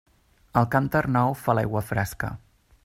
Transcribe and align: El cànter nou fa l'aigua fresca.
El 0.61 0.65
cànter 0.75 1.03
nou 1.19 1.37
fa 1.43 1.55
l'aigua 1.59 1.87
fresca. 1.91 2.33